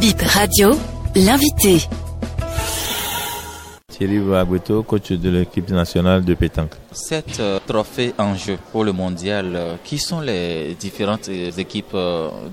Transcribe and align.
Bip 0.00 0.20
Radio, 0.22 0.70
l'invité. 1.16 1.88
Thierry 3.88 4.20
Bagbeto, 4.20 4.84
coach 4.84 5.10
de 5.10 5.28
l'équipe 5.28 5.68
nationale 5.70 6.24
de 6.24 6.34
pétanque. 6.34 6.74
Sept 6.90 7.38
euh, 7.40 7.58
trophées 7.66 8.14
en 8.18 8.34
jeu 8.34 8.58
pour 8.72 8.84
le 8.84 8.92
mondial. 8.92 9.54
euh, 9.54 9.74
qui 9.84 9.98
sont 9.98 10.20
les 10.20 10.74
différentes 10.78 11.28
euh, 11.28 11.50
équipes 11.58 11.96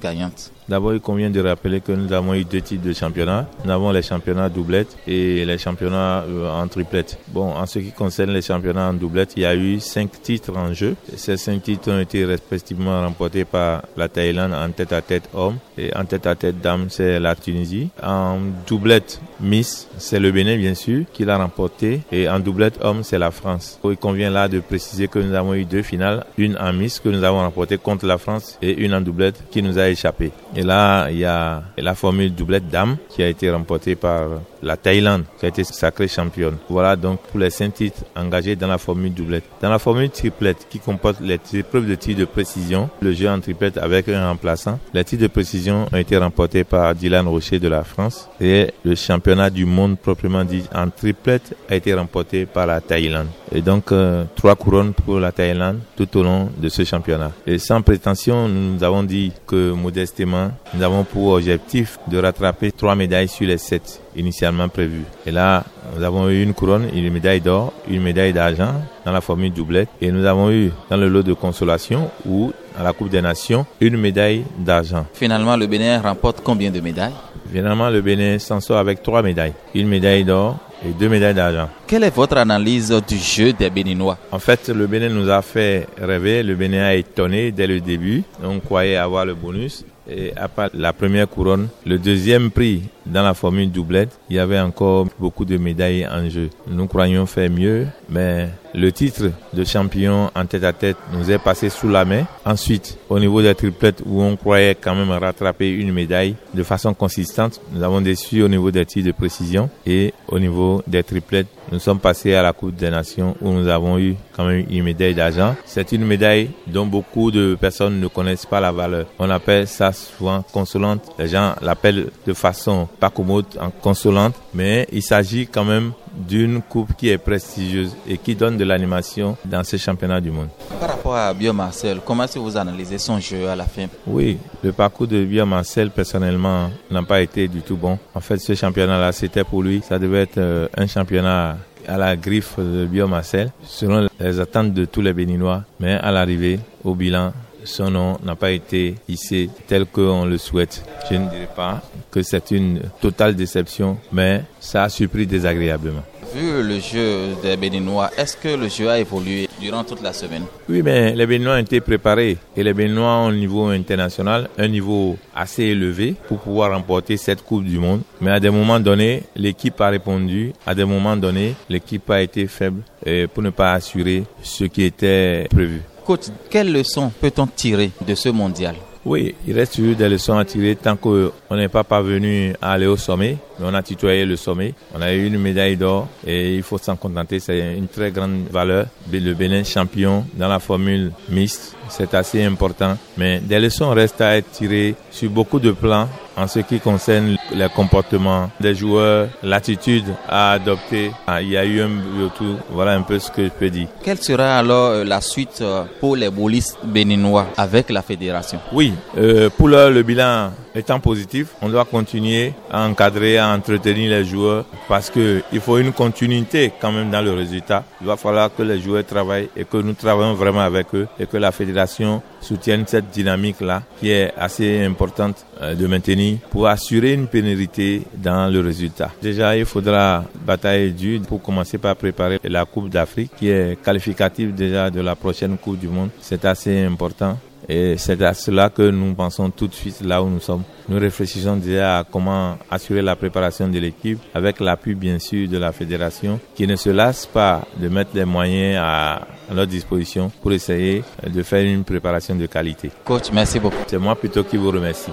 gagnantes? 0.00 0.50
D'abord, 0.68 0.94
il 0.94 1.00
convient 1.00 1.28
de 1.28 1.40
rappeler 1.40 1.80
que 1.80 1.92
nous 1.92 2.12
avons 2.12 2.34
eu 2.34 2.44
deux 2.44 2.60
types 2.60 2.80
de 2.80 2.92
championnats. 2.92 3.46
Nous 3.64 3.70
avons 3.70 3.90
les 3.90 4.00
championnats 4.00 4.48
doublette 4.48 4.96
et 5.06 5.44
les 5.44 5.58
championnats 5.58 6.24
en 6.54 6.66
triplette. 6.68 7.18
Bon, 7.28 7.50
en 7.52 7.66
ce 7.66 7.80
qui 7.80 7.90
concerne 7.90 8.30
les 8.30 8.42
championnats 8.42 8.88
en 8.88 8.94
doublette, 8.94 9.32
il 9.36 9.42
y 9.42 9.44
a 9.44 9.54
eu 9.56 9.80
cinq 9.80 10.22
titres 10.22 10.56
en 10.56 10.72
jeu. 10.72 10.94
Ces 11.16 11.36
cinq 11.36 11.64
titres 11.64 11.90
ont 11.90 11.98
été 11.98 12.24
respectivement 12.24 13.02
remportés 13.02 13.44
par 13.44 13.82
la 13.96 14.08
Thaïlande 14.08 14.54
en 14.54 14.70
tête 14.70 14.92
à 14.92 15.02
tête 15.02 15.28
homme 15.34 15.56
et 15.76 15.94
en 15.96 16.04
tête 16.04 16.26
à 16.28 16.36
tête 16.36 16.60
dame, 16.60 16.86
c'est 16.88 17.18
la 17.18 17.34
Tunisie. 17.34 17.90
En 18.02 18.38
doublette 18.66 19.20
Miss, 19.40 19.88
c'est 19.98 20.20
le 20.20 20.30
Bénin 20.30 20.56
bien 20.56 20.74
sûr 20.74 21.04
qui 21.12 21.24
l'a 21.24 21.38
remporté 21.38 22.00
et 22.12 22.28
en 22.28 22.38
doublette 22.38 22.78
homme, 22.82 23.02
c'est 23.02 23.18
la 23.18 23.32
France. 23.32 23.80
Il 23.84 23.96
convient 23.96 24.21
là 24.30 24.48
de 24.48 24.60
préciser 24.60 25.08
que 25.08 25.18
nous 25.18 25.34
avons 25.34 25.54
eu 25.54 25.64
deux 25.64 25.82
finales, 25.82 26.24
une 26.38 26.56
en 26.58 26.72
Miss 26.72 27.00
que 27.00 27.08
nous 27.08 27.22
avons 27.24 27.40
remportée 27.40 27.78
contre 27.78 28.06
la 28.06 28.18
France 28.18 28.58
et 28.62 28.72
une 28.84 28.94
en 28.94 29.00
doublette 29.00 29.44
qui 29.50 29.62
nous 29.62 29.78
a 29.78 29.88
échappé. 29.88 30.32
Et 30.56 30.62
là, 30.62 31.08
il 31.10 31.18
y 31.18 31.24
a 31.24 31.62
la 31.76 31.94
formule 31.94 32.34
doublette 32.34 32.68
dame 32.68 32.96
qui 33.08 33.22
a 33.22 33.28
été 33.28 33.50
remportée 33.50 33.94
par 33.94 34.28
la 34.62 34.76
Thaïlande, 34.76 35.24
qui 35.38 35.46
a 35.46 35.48
été 35.48 35.64
sacrée 35.64 36.08
championne. 36.08 36.56
Voilà 36.68 36.96
donc 36.96 37.20
pour 37.20 37.40
les 37.40 37.50
cinq 37.50 37.74
titres 37.74 38.04
engagés 38.16 38.56
dans 38.56 38.68
la 38.68 38.78
formule 38.78 39.12
doublette. 39.12 39.44
Dans 39.60 39.70
la 39.70 39.78
formule 39.78 40.10
triplette, 40.10 40.66
qui 40.70 40.78
comporte 40.78 41.20
les 41.20 41.38
épreuves 41.54 41.88
de 41.88 41.94
tir 41.94 42.16
de 42.16 42.24
précision, 42.24 42.88
le 43.00 43.12
jeu 43.12 43.28
en 43.28 43.40
triplette 43.40 43.78
avec 43.78 44.08
un 44.08 44.28
remplaçant, 44.28 44.78
les 44.94 45.04
tirs 45.04 45.18
de 45.18 45.26
précision 45.26 45.86
ont 45.92 45.96
été 45.96 46.16
remportés 46.16 46.64
par 46.64 46.94
Dylan 46.94 47.26
Rocher 47.26 47.58
de 47.58 47.68
la 47.68 47.84
France 47.84 48.28
et 48.40 48.68
le 48.84 48.94
championnat 48.94 49.50
du 49.50 49.64
monde 49.64 49.98
proprement 49.98 50.44
dit 50.44 50.64
en 50.74 50.88
triplette 50.90 51.56
a 51.68 51.74
été 51.74 51.94
remporté 51.94 52.46
par 52.46 52.66
la 52.66 52.80
Thaïlande. 52.80 53.28
Et 53.54 53.60
donc, 53.60 53.92
euh, 53.92 54.24
trois 54.34 54.56
couronnes 54.56 54.94
pour 54.94 55.20
la 55.20 55.32
Thaïlande 55.32 55.80
tout 55.96 56.16
au 56.16 56.22
long 56.22 56.50
de 56.56 56.68
ce 56.68 56.84
championnat. 56.84 57.32
Et 57.46 57.58
sans 57.58 57.82
prétention, 57.82 58.48
nous 58.48 58.82
avons 58.82 59.02
dit 59.02 59.32
que 59.46 59.72
modestement, 59.72 60.50
nous 60.74 60.82
avons 60.82 61.04
pour 61.04 61.32
objectif 61.32 61.98
de 62.08 62.18
rattraper 62.18 62.72
trois 62.72 62.94
médailles 62.94 63.28
sur 63.28 63.46
les 63.46 63.58
sept 63.58 64.00
initialement 64.16 64.68
prévues. 64.68 65.04
Et 65.26 65.30
là, 65.30 65.64
nous 65.96 66.02
avons 66.02 66.28
eu 66.28 66.42
une 66.42 66.54
couronne, 66.54 66.88
une 66.94 67.12
médaille 67.12 67.40
d'or, 67.40 67.72
une 67.88 68.02
médaille 68.02 68.32
d'argent 68.32 68.74
dans 69.04 69.12
la 69.12 69.20
formule 69.20 69.52
doublette. 69.52 69.88
Et 70.00 70.10
nous 70.10 70.24
avons 70.24 70.50
eu 70.50 70.70
dans 70.90 70.96
le 70.96 71.08
lot 71.08 71.22
de 71.22 71.32
consolation 71.34 72.10
ou 72.26 72.52
à 72.78 72.82
la 72.82 72.92
Coupe 72.92 73.10
des 73.10 73.22
Nations 73.22 73.66
une 73.80 73.96
médaille 73.96 74.44
d'argent. 74.58 75.06
Finalement, 75.14 75.56
le 75.56 75.66
Bénin 75.66 76.00
remporte 76.00 76.40
combien 76.42 76.70
de 76.70 76.80
médailles? 76.80 77.12
Finalement, 77.52 77.90
le 77.90 78.00
Bénin 78.00 78.38
s'en 78.38 78.60
sort 78.60 78.78
avec 78.78 79.02
trois 79.02 79.22
médailles. 79.22 79.52
Une 79.74 79.88
médaille 79.88 80.24
d'or 80.24 80.56
et 80.84 80.92
deux 80.92 81.08
médailles 81.08 81.34
d'argent. 81.34 81.68
Quelle 81.86 82.04
est 82.04 82.14
votre 82.14 82.36
analyse 82.38 82.94
du 83.06 83.18
jeu 83.18 83.52
des 83.52 83.68
Béninois? 83.68 84.16
En 84.30 84.38
fait, 84.38 84.68
le 84.68 84.86
Bénin 84.86 85.10
nous 85.10 85.28
a 85.30 85.42
fait 85.42 85.86
rêver. 86.00 86.42
Le 86.42 86.54
Bénin 86.54 86.84
a 86.84 86.94
étonné 86.94 87.52
dès 87.52 87.66
le 87.66 87.80
début. 87.80 88.22
On 88.42 88.58
croyait 88.58 88.96
avoir 88.96 89.26
le 89.26 89.34
bonus. 89.34 89.84
Et 90.08 90.32
à 90.36 90.48
la 90.74 90.92
première 90.92 91.28
couronne, 91.28 91.68
le 91.86 91.98
deuxième 91.98 92.50
prix 92.50 92.82
dans 93.06 93.22
la 93.22 93.34
formule 93.34 93.70
doublette, 93.70 94.18
il 94.28 94.36
y 94.36 94.38
avait 94.38 94.58
encore 94.58 95.06
beaucoup 95.18 95.44
de 95.44 95.56
médailles 95.58 96.06
en 96.06 96.28
jeu. 96.28 96.50
Nous 96.66 96.86
croyions 96.86 97.26
faire 97.26 97.50
mieux, 97.50 97.86
mais 98.08 98.48
le 98.74 98.90
titre 98.90 99.30
de 99.52 99.64
champion 99.64 100.30
en 100.34 100.46
tête 100.46 100.64
à 100.64 100.72
tête 100.72 100.96
nous 101.12 101.30
est 101.30 101.38
passé 101.38 101.68
sous 101.68 101.88
la 101.88 102.04
main. 102.04 102.24
Ensuite, 102.44 102.98
au 103.08 103.18
niveau 103.18 103.42
des 103.42 103.54
triplettes 103.54 104.02
où 104.04 104.22
on 104.22 104.36
croyait 104.36 104.74
quand 104.74 104.94
même 104.94 105.10
rattraper 105.10 105.70
une 105.70 105.92
médaille 105.92 106.34
de 106.54 106.62
façon 106.62 106.94
consistante, 106.94 107.60
nous 107.72 107.82
avons 107.82 108.00
déçu 108.00 108.42
au 108.42 108.48
niveau 108.48 108.70
des 108.70 108.84
tirs 108.86 109.04
de 109.04 109.12
précision 109.12 109.70
et 109.86 110.12
au 110.28 110.38
niveau 110.38 110.82
des 110.86 111.02
triplettes, 111.02 111.48
nous 111.72 111.78
sommes 111.78 111.98
passés 111.98 112.34
à 112.34 112.42
la 112.42 112.52
Coupe 112.52 112.76
des 112.76 112.90
Nations 112.90 113.34
où 113.40 113.50
nous 113.50 113.66
avons 113.66 113.98
eu 113.98 114.14
quand 114.36 114.44
même 114.44 114.66
une 114.68 114.84
médaille 114.84 115.14
d'argent. 115.14 115.56
C'est 115.64 115.92
une 115.92 116.04
médaille 116.04 116.50
dont 116.66 116.84
beaucoup 116.84 117.30
de 117.30 117.56
personnes 117.58 117.98
ne 117.98 118.08
connaissent 118.08 118.44
pas 118.44 118.60
la 118.60 118.70
valeur. 118.70 119.06
On 119.18 119.30
appelle 119.30 119.66
ça 119.66 119.90
souvent 119.92 120.42
consolante. 120.52 121.10
Les 121.18 121.28
gens 121.28 121.54
l'appellent 121.62 122.10
de 122.26 122.32
façon 122.34 122.88
pas 123.00 123.08
commode 123.08 123.46
en 123.58 123.70
consolante, 123.70 124.34
mais 124.52 124.86
il 124.92 125.02
s'agit 125.02 125.46
quand 125.46 125.64
même 125.64 125.92
d'une 126.14 126.62
coupe 126.62 126.94
qui 126.96 127.08
est 127.08 127.18
prestigieuse 127.18 127.96
et 128.06 128.18
qui 128.18 128.34
donne 128.34 128.56
de 128.56 128.64
l'animation 128.64 129.36
dans 129.44 129.64
ce 129.64 129.76
championnat 129.76 130.20
du 130.20 130.30
monde. 130.30 130.48
Par 130.80 130.90
rapport 130.90 131.16
à 131.16 131.32
Bio 131.34 131.52
Marcel, 131.52 132.00
comment 132.04 132.24
est-ce 132.24 132.34
que 132.34 132.38
vous 132.38 132.56
analysez 132.56 132.98
son 132.98 133.18
jeu 133.18 133.48
à 133.48 133.56
la 133.56 133.64
fin? 133.64 133.86
Oui, 134.06 134.38
le 134.62 134.72
parcours 134.72 135.06
de 135.06 135.24
Bia 135.24 135.46
Marcel, 135.46 135.90
personnellement, 135.90 136.70
n'a 136.90 137.02
pas 137.02 137.20
été 137.20 137.48
du 137.48 137.62
tout 137.62 137.76
bon. 137.76 137.98
En 138.14 138.20
fait, 138.20 138.38
ce 138.38 138.54
championnat-là, 138.54 139.12
c'était 139.12 139.44
pour 139.44 139.62
lui, 139.62 139.82
ça 139.86 139.98
devait 139.98 140.22
être 140.22 140.38
euh, 140.38 140.68
un 140.76 140.86
championnat 140.86 141.56
à 141.88 141.98
la 141.98 142.16
griffe 142.16 142.58
de 142.58 142.86
Bio 142.86 143.08
Marcel, 143.08 143.50
selon 143.64 144.08
les 144.20 144.40
attentes 144.40 144.72
de 144.72 144.84
tous 144.84 145.00
les 145.00 145.12
Béninois. 145.12 145.64
Mais 145.80 145.94
à 145.94 146.12
l'arrivée, 146.12 146.60
au 146.84 146.94
bilan, 146.94 147.32
son 147.64 147.90
nom 147.90 148.18
n'a 148.24 148.36
pas 148.36 148.50
été 148.50 148.96
hissé 149.08 149.48
tel 149.66 149.86
qu'on 149.86 150.24
le 150.24 150.38
souhaite. 150.38 150.84
Je 151.10 151.16
ne 151.16 151.28
dirais 151.28 151.48
pas 151.54 151.82
que 152.10 152.22
c'est 152.22 152.50
une 152.50 152.80
totale 153.00 153.34
déception, 153.34 153.98
mais 154.12 154.42
ça 154.60 154.84
a 154.84 154.88
surpris 154.88 155.26
désagréablement. 155.26 156.02
Vu 156.34 156.62
le 156.62 156.78
jeu 156.80 157.34
des 157.42 157.56
Béninois, 157.58 158.10
est-ce 158.16 158.38
que 158.38 158.48
le 158.48 158.68
jeu 158.68 158.88
a 158.88 158.98
évolué 158.98 159.48
durant 159.60 159.84
toute 159.84 160.02
la 160.02 160.14
semaine? 160.14 160.44
Oui, 160.66 160.80
mais 160.82 161.14
les 161.14 161.26
Béninois 161.26 161.56
ont 161.56 161.58
été 161.58 161.80
préparés 161.82 162.38
et 162.56 162.62
les 162.62 162.72
Béninois 162.72 163.18
ont 163.18 163.28
un 163.28 163.34
niveau 163.36 163.66
international, 163.66 164.48
un 164.56 164.68
niveau 164.68 165.18
assez 165.34 165.64
élevé 165.64 166.14
pour 166.28 166.38
pouvoir 166.38 166.72
remporter 166.72 167.18
cette 167.18 167.42
Coupe 167.44 167.64
du 167.64 167.78
Monde. 167.78 168.00
Mais 168.20 168.30
à 168.30 168.40
des 168.40 168.48
moments 168.48 168.80
donnés, 168.80 169.24
l'équipe 169.36 169.78
a 169.82 169.88
répondu. 169.88 170.54
À 170.66 170.74
des 170.74 170.86
moments 170.86 171.16
donnés, 171.18 171.54
l'équipe 171.68 172.08
a 172.10 172.22
été 172.22 172.46
faible 172.46 172.80
euh, 173.06 173.26
pour 173.26 173.42
ne 173.42 173.50
pas 173.50 173.74
assurer 173.74 174.24
ce 174.42 174.64
qui 174.64 174.84
était 174.84 175.46
prévu. 175.50 175.82
Coach, 176.04 176.26
quelles 176.50 176.72
leçons 176.72 177.12
peut-on 177.20 177.46
tirer 177.46 177.90
de 178.06 178.14
ce 178.14 178.28
mondial? 178.28 178.74
Oui, 179.04 179.34
il 179.48 179.54
reste 179.54 179.80
des 179.80 180.08
leçons 180.08 180.38
à 180.38 180.44
tirer 180.44 180.76
tant 180.76 180.94
qu'on 180.94 181.32
n'est 181.50 181.68
pas 181.68 181.82
parvenu 181.82 182.54
à 182.62 182.72
aller 182.72 182.86
au 182.86 182.96
sommet. 182.96 183.36
Mais 183.58 183.66
on 183.68 183.74
a 183.74 183.82
tutoyé 183.82 184.24
le 184.24 184.36
sommet. 184.36 184.74
On 184.94 185.02
a 185.02 185.12
eu 185.12 185.26
une 185.26 185.38
médaille 185.38 185.76
d'or 185.76 186.06
et 186.24 186.54
il 186.54 186.62
faut 186.62 186.78
s'en 186.78 186.94
contenter. 186.94 187.40
C'est 187.40 187.76
une 187.76 187.88
très 187.88 188.12
grande 188.12 188.46
valeur. 188.48 188.86
Le 189.10 189.34
Bénin 189.34 189.64
champion 189.64 190.24
dans 190.34 190.48
la 190.48 190.60
formule 190.60 191.10
mixte, 191.28 191.74
c'est 191.88 192.14
assez 192.14 192.44
important. 192.44 192.96
Mais 193.16 193.40
des 193.40 193.58
leçons 193.58 193.90
restent 193.90 194.20
à 194.20 194.36
être 194.36 194.50
tirées 194.52 194.94
sur 195.10 195.30
beaucoup 195.30 195.58
de 195.58 195.72
plans 195.72 196.08
en 196.36 196.46
ce 196.46 196.60
qui 196.60 196.80
concerne 196.80 197.36
les 197.52 197.68
comportements 197.68 198.50
des 198.60 198.74
joueurs, 198.74 199.28
l'attitude 199.42 200.04
à 200.28 200.52
adopter. 200.52 201.10
Ah, 201.26 201.42
Il 201.42 201.50
y 201.50 201.56
a 201.56 201.64
eu 201.64 201.80
un 201.82 201.88
tout. 202.36 202.56
Voilà 202.70 202.92
un 202.92 203.02
peu 203.02 203.18
ce 203.18 203.30
que 203.30 203.44
je 203.44 203.48
peux 203.50 203.70
dire. 203.70 203.88
Quelle 204.02 204.18
sera 204.18 204.58
alors 204.58 204.88
euh, 204.90 205.04
la 205.04 205.20
suite 205.20 205.58
euh, 205.60 205.84
pour 206.00 206.16
les 206.16 206.30
boulistes 206.30 206.78
béninois 206.84 207.46
avec 207.56 207.90
la 207.90 208.02
fédération? 208.02 208.58
Oui, 208.72 208.92
euh, 209.18 209.50
pour 209.56 209.68
l'heure, 209.68 209.90
le 209.90 210.02
bilan 210.02 210.50
étant 210.74 211.00
positif, 211.00 211.48
on 211.60 211.68
doit 211.68 211.84
continuer 211.84 212.52
à 212.70 212.86
encadrer, 212.86 213.38
à 213.38 213.48
entretenir 213.48 214.10
les 214.10 214.24
joueurs 214.24 214.64
parce 214.88 215.10
que 215.10 215.42
il 215.52 215.60
faut 215.60 215.78
une 215.78 215.92
continuité 215.92 216.72
quand 216.80 216.92
même 216.92 217.10
dans 217.10 217.22
le 217.22 217.32
résultat. 217.32 217.84
Il 218.00 218.06
va 218.06 218.16
falloir 218.16 218.54
que 218.54 218.62
les 218.62 218.80
joueurs 218.80 219.04
travaillent 219.04 219.48
et 219.56 219.64
que 219.64 219.76
nous 219.76 219.94
travaillons 219.94 220.34
vraiment 220.34 220.60
avec 220.60 220.94
eux 220.94 221.06
et 221.18 221.26
que 221.26 221.36
la 221.36 221.52
fédération 221.52 222.22
soutienne 222.40 222.84
cette 222.86 223.10
dynamique-là 223.10 223.82
qui 224.00 224.10
est 224.10 224.32
assez 224.36 224.84
importante 224.84 225.46
euh, 225.60 225.74
de 225.74 225.86
maintenir 225.86 226.38
pour 226.50 226.66
assurer 226.66 227.12
une 227.12 227.26
pénérité 227.26 228.02
dans 228.16 228.52
le 228.52 228.60
résultat. 228.60 229.10
Déjà, 229.22 229.56
il 229.56 229.64
faudra 229.64 230.24
batailler 230.44 230.90
dur 230.90 231.20
pour 231.22 231.42
commencer 231.42 231.78
par 231.78 231.96
préparer 231.96 232.40
la 232.44 232.64
Coupe 232.64 232.88
d'Afrique 232.88 233.32
qui 233.36 233.48
est 233.48 233.80
qualificative 233.82 234.54
déjà 234.54 234.90
de 234.90 235.00
la 235.00 235.14
prochaine 235.14 235.56
Coupe 235.56 235.78
du 235.78 235.88
Monde. 235.88 236.10
C'est 236.20 236.44
assez 236.44 236.84
important. 236.84 237.38
Et 237.68 237.96
c'est 237.96 238.20
à 238.22 238.34
cela 238.34 238.70
que 238.70 238.90
nous 238.90 239.14
pensons 239.14 239.50
tout 239.50 239.68
de 239.68 239.74
suite 239.74 240.00
là 240.02 240.22
où 240.22 240.28
nous 240.28 240.40
sommes. 240.40 240.62
Nous 240.88 240.98
réfléchissons 240.98 241.56
déjà 241.56 241.98
à 241.98 242.04
comment 242.04 242.58
assurer 242.70 243.02
la 243.02 243.14
préparation 243.16 243.68
de 243.68 243.78
l'équipe 243.78 244.18
avec 244.34 244.60
l'appui 244.60 244.94
bien 244.94 245.18
sûr 245.18 245.48
de 245.48 245.58
la 245.58 245.72
fédération 245.72 246.40
qui 246.54 246.66
ne 246.66 246.76
se 246.76 246.90
lasse 246.90 247.26
pas 247.26 247.62
de 247.80 247.88
mettre 247.88 248.10
les 248.14 248.24
moyens 248.24 248.78
à, 248.82 249.14
à 249.50 249.54
notre 249.54 249.70
disposition 249.70 250.30
pour 250.42 250.52
essayer 250.52 251.04
de 251.26 251.42
faire 251.42 251.64
une 251.64 251.84
préparation 251.84 252.34
de 252.34 252.46
qualité. 252.46 252.90
Coach, 253.04 253.30
merci 253.32 253.60
beaucoup. 253.60 253.76
C'est 253.86 253.98
moi 253.98 254.16
plutôt 254.16 254.42
qui 254.44 254.56
vous 254.56 254.70
remercie. 254.70 255.12